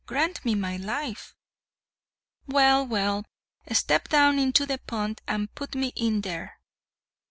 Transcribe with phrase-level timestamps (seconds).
[0.07, 1.35] Grant me my life!"
[2.47, 3.23] "Well, well!
[3.71, 6.59] step down into the pond, and put me in there."